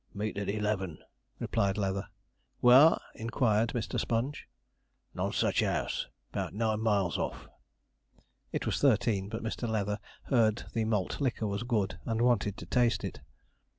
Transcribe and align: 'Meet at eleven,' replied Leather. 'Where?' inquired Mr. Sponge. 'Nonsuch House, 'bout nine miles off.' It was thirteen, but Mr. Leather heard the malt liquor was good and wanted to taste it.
'Meet 0.15 0.35
at 0.39 0.49
eleven,' 0.49 0.97
replied 1.37 1.77
Leather. 1.77 2.07
'Where?' 2.59 2.97
inquired 3.13 3.69
Mr. 3.69 3.99
Sponge. 3.99 4.47
'Nonsuch 5.13 5.59
House, 5.61 6.07
'bout 6.31 6.55
nine 6.55 6.79
miles 6.81 7.19
off.' 7.19 7.47
It 8.51 8.65
was 8.65 8.79
thirteen, 8.81 9.29
but 9.29 9.43
Mr. 9.43 9.69
Leather 9.69 9.99
heard 10.23 10.63
the 10.73 10.85
malt 10.85 11.21
liquor 11.21 11.45
was 11.45 11.61
good 11.61 11.99
and 12.03 12.23
wanted 12.23 12.57
to 12.57 12.65
taste 12.65 13.03
it. 13.03 13.19